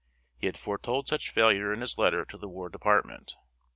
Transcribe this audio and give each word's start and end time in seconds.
He 0.39 0.47
had 0.47 0.57
foretold 0.57 1.07
such 1.07 1.29
failure 1.29 1.71
in 1.71 1.81
his 1.81 1.99
letter 1.99 2.25
to 2.25 2.35
the 2.39 2.47
War 2.49 2.69
Department. 2.69 3.35